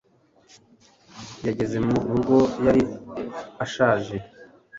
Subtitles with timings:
[1.47, 2.81] Yageze mu rugo, yari
[3.63, 4.15] ashaje